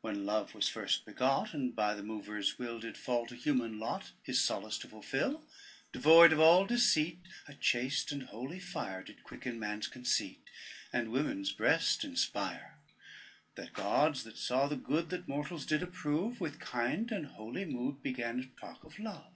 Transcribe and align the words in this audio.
When 0.00 0.26
Love 0.26 0.56
was 0.56 0.68
first 0.68 1.06
begot, 1.06 1.54
And 1.54 1.72
by 1.76 1.94
the 1.94 2.02
mover's 2.02 2.58
will 2.58 2.80
Did 2.80 2.98
fall 2.98 3.26
to 3.28 3.36
human 3.36 3.78
lot 3.78 4.10
His 4.20 4.40
solace 4.42 4.76
to 4.78 4.88
fulfil, 4.88 5.44
Devoid 5.92 6.32
of 6.32 6.40
all 6.40 6.66
deceit, 6.66 7.20
A 7.46 7.54
chaste 7.54 8.10
and 8.10 8.24
holy 8.24 8.58
fire 8.58 9.04
Did 9.04 9.22
quicken 9.22 9.60
man's 9.60 9.86
conceit, 9.86 10.50
And 10.92 11.12
women's 11.12 11.52
breast 11.52 12.02
inspire. 12.02 12.80
The 13.54 13.68
gods 13.68 14.24
that 14.24 14.36
saw 14.36 14.66
the 14.66 14.74
good 14.74 15.10
That 15.10 15.28
mortals 15.28 15.64
did 15.64 15.80
approve, 15.84 16.40
With 16.40 16.58
kind 16.58 17.12
and 17.12 17.26
holy 17.26 17.64
mood 17.64 18.02
Began 18.02 18.38
to 18.42 18.46
talk 18.60 18.82
of 18.82 18.98
Love. 18.98 19.34